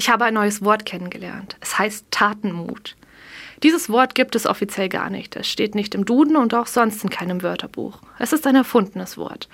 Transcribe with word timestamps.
Ich 0.00 0.08
habe 0.08 0.24
ein 0.24 0.32
neues 0.32 0.64
Wort 0.64 0.86
kennengelernt. 0.86 1.56
Es 1.60 1.78
heißt 1.78 2.06
Tatenmut. 2.10 2.96
Dieses 3.62 3.90
Wort 3.90 4.14
gibt 4.14 4.34
es 4.34 4.46
offiziell 4.46 4.88
gar 4.88 5.10
nicht. 5.10 5.36
Es 5.36 5.46
steht 5.46 5.74
nicht 5.74 5.94
im 5.94 6.06
Duden 6.06 6.36
und 6.36 6.54
auch 6.54 6.68
sonst 6.68 7.04
in 7.04 7.10
keinem 7.10 7.42
Wörterbuch. 7.42 7.98
Es 8.18 8.32
ist 8.32 8.46
ein 8.46 8.56
erfundenes 8.56 9.18
Wort. 9.18 9.50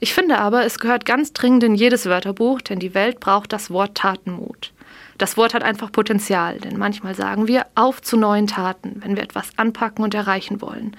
Ich 0.00 0.14
finde 0.14 0.38
aber, 0.38 0.64
es 0.64 0.78
gehört 0.78 1.04
ganz 1.04 1.34
dringend 1.34 1.64
in 1.64 1.74
jedes 1.74 2.06
Wörterbuch, 2.06 2.62
denn 2.62 2.78
die 2.78 2.94
Welt 2.94 3.20
braucht 3.20 3.52
das 3.52 3.70
Wort 3.70 3.94
Tatenmut. 3.94 4.72
Das 5.18 5.36
Wort 5.36 5.52
hat 5.52 5.64
einfach 5.64 5.92
Potenzial, 5.92 6.58
denn 6.60 6.78
manchmal 6.78 7.14
sagen 7.14 7.46
wir 7.46 7.66
auf 7.74 8.00
zu 8.00 8.16
neuen 8.16 8.46
Taten, 8.46 9.02
wenn 9.04 9.16
wir 9.16 9.22
etwas 9.22 9.50
anpacken 9.58 10.02
und 10.02 10.14
erreichen 10.14 10.62
wollen. 10.62 10.96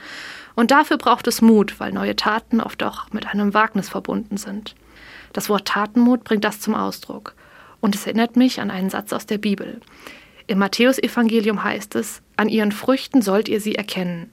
Und 0.54 0.70
dafür 0.70 0.97
braucht 0.99 1.25
es 1.25 1.41
Mut, 1.41 1.79
weil 1.79 1.91
neue 1.91 2.15
Taten 2.15 2.61
oft 2.61 2.83
auch 2.83 3.11
mit 3.11 3.25
einem 3.25 3.55
Wagnis 3.55 3.89
verbunden 3.89 4.38
sind. 4.38 4.75
Das 5.33 5.49
Wort 5.49 5.68
Tatenmut 5.68 6.23
bringt 6.23 6.43
das 6.43 6.59
zum 6.59 6.75
Ausdruck. 6.75 7.33
Und 7.82 7.95
es 7.95 8.05
erinnert 8.05 8.38
mich 8.38 8.61
an 8.61 8.71
einen 8.71 8.89
Satz 8.89 9.11
aus 9.11 9.25
der 9.25 9.38
Bibel. 9.38 9.82
Im 10.47 10.59
Matthäusevangelium 10.59 11.64
heißt 11.64 11.96
es, 11.96 12.21
an 12.37 12.47
ihren 12.47 12.71
Früchten 12.71 13.21
sollt 13.21 13.50
ihr 13.50 13.60
sie 13.60 13.75
erkennen. 13.75 14.32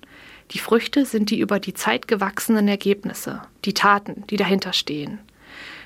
Die 0.52 0.58
Früchte 0.58 1.04
sind 1.04 1.30
die 1.30 1.40
über 1.40 1.60
die 1.60 1.74
Zeit 1.74 2.08
gewachsenen 2.08 2.68
Ergebnisse, 2.68 3.42
die 3.64 3.74
Taten, 3.74 4.24
die 4.30 4.36
dahinter 4.36 4.72
stehen. 4.72 5.18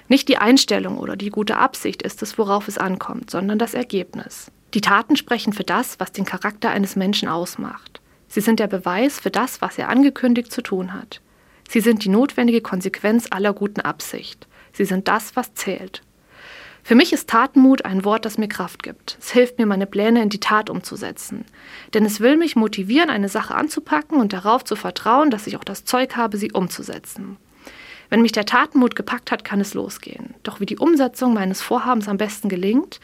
Nicht 0.08 0.28
die 0.28 0.38
Einstellung 0.38 0.98
oder 0.98 1.16
die 1.16 1.30
gute 1.30 1.56
Absicht 1.56 2.02
ist 2.02 2.22
es, 2.22 2.36
worauf 2.38 2.68
es 2.68 2.78
ankommt, 2.78 3.30
sondern 3.30 3.58
das 3.58 3.74
Ergebnis. 3.74 4.50
Die 4.74 4.80
Taten 4.80 5.16
sprechen 5.16 5.52
für 5.52 5.64
das, 5.64 5.98
was 6.00 6.12
den 6.12 6.24
Charakter 6.24 6.70
eines 6.70 6.96
Menschen 6.96 7.28
ausmacht. 7.28 8.00
Sie 8.28 8.40
sind 8.40 8.60
der 8.60 8.66
Beweis 8.66 9.20
für 9.20 9.30
das, 9.30 9.60
was 9.60 9.78
er 9.78 9.88
angekündigt 9.88 10.50
zu 10.50 10.62
tun 10.62 10.94
hat. 10.94 11.20
Sie 11.68 11.80
sind 11.80 12.04
die 12.04 12.08
notwendige 12.08 12.60
Konsequenz 12.60 13.26
aller 13.30 13.52
guten 13.52 13.80
Absicht. 13.80 14.46
Sie 14.72 14.84
sind 14.84 15.08
das, 15.08 15.36
was 15.36 15.54
zählt. 15.54 16.02
Für 16.84 16.96
mich 16.96 17.12
ist 17.12 17.28
Tatenmut 17.28 17.84
ein 17.84 18.04
Wort, 18.04 18.24
das 18.24 18.38
mir 18.38 18.48
Kraft 18.48 18.82
gibt. 18.82 19.16
Es 19.20 19.30
hilft 19.30 19.58
mir, 19.58 19.66
meine 19.66 19.86
Pläne 19.86 20.20
in 20.20 20.30
die 20.30 20.40
Tat 20.40 20.68
umzusetzen. 20.68 21.44
Denn 21.94 22.04
es 22.04 22.20
will 22.20 22.36
mich 22.36 22.56
motivieren, 22.56 23.08
eine 23.08 23.28
Sache 23.28 23.54
anzupacken 23.54 24.18
und 24.18 24.32
darauf 24.32 24.64
zu 24.64 24.74
vertrauen, 24.74 25.30
dass 25.30 25.46
ich 25.46 25.56
auch 25.56 25.64
das 25.64 25.84
Zeug 25.84 26.16
habe, 26.16 26.36
sie 26.36 26.50
umzusetzen. 26.52 27.36
Wenn 28.10 28.20
mich 28.20 28.32
der 28.32 28.44
Tatenmut 28.44 28.96
gepackt 28.96 29.30
hat, 29.30 29.44
kann 29.44 29.60
es 29.60 29.74
losgehen. 29.74 30.34
Doch 30.42 30.60
wie 30.60 30.66
die 30.66 30.76
Umsetzung 30.76 31.34
meines 31.34 31.62
Vorhabens 31.62 32.08
am 32.08 32.18
besten 32.18 32.48
gelingt, 32.48 33.00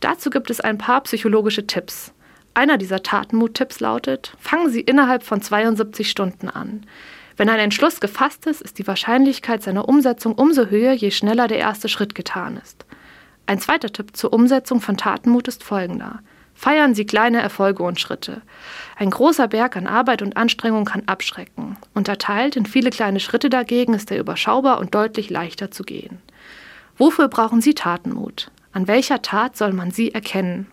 dazu 0.00 0.30
gibt 0.30 0.48
es 0.48 0.60
ein 0.60 0.78
paar 0.78 1.02
psychologische 1.02 1.66
Tipps. 1.66 2.12
Einer 2.54 2.78
dieser 2.78 3.02
Tatenmut-Tipps 3.02 3.80
lautet, 3.80 4.32
fangen 4.38 4.70
Sie 4.70 4.80
innerhalb 4.80 5.24
von 5.24 5.42
72 5.42 6.08
Stunden 6.08 6.48
an. 6.48 6.86
Wenn 7.36 7.50
ein 7.50 7.58
Entschluss 7.58 8.00
gefasst 8.00 8.46
ist, 8.46 8.62
ist 8.62 8.78
die 8.78 8.86
Wahrscheinlichkeit 8.86 9.62
seiner 9.62 9.90
Umsetzung 9.90 10.34
umso 10.36 10.66
höher, 10.66 10.94
je 10.94 11.10
schneller 11.10 11.48
der 11.48 11.58
erste 11.58 11.90
Schritt 11.90 12.14
getan 12.14 12.58
ist. 12.62 12.86
Ein 13.46 13.60
zweiter 13.60 13.92
Tipp 13.92 14.16
zur 14.16 14.32
Umsetzung 14.32 14.80
von 14.80 14.96
Tatenmut 14.96 15.48
ist 15.48 15.62
folgender. 15.62 16.20
Feiern 16.54 16.94
Sie 16.94 17.04
kleine 17.04 17.40
Erfolge 17.40 17.82
und 17.82 18.00
Schritte. 18.00 18.40
Ein 18.96 19.10
großer 19.10 19.46
Berg 19.46 19.76
an 19.76 19.86
Arbeit 19.86 20.22
und 20.22 20.36
Anstrengung 20.36 20.86
kann 20.86 21.02
abschrecken. 21.06 21.76
Unterteilt 21.94 22.56
in 22.56 22.64
viele 22.64 22.90
kleine 22.90 23.20
Schritte 23.20 23.50
dagegen 23.50 23.92
ist 23.94 24.10
er 24.10 24.18
überschaubar 24.18 24.80
und 24.80 24.94
deutlich 24.94 25.28
leichter 25.28 25.70
zu 25.70 25.84
gehen. 25.84 26.18
Wofür 26.96 27.28
brauchen 27.28 27.60
Sie 27.60 27.74
Tatenmut? 27.74 28.50
An 28.72 28.88
welcher 28.88 29.22
Tat 29.22 29.56
soll 29.56 29.72
man 29.72 29.90
sie 29.90 30.12
erkennen? 30.12 30.66